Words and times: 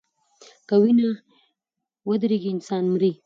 که 0.67 0.75
وینه 0.81 1.09
ودریږي 2.07 2.49
انسان 2.55 2.83
مري. 2.93 3.11